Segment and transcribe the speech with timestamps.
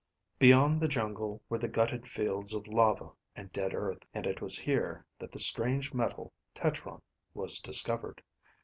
[0.39, 4.57] "Beyond the jungle were the gutted fields of lava and dead earth, and it was
[4.57, 7.03] here that the strange metal tetron
[7.35, 8.23] was discovered.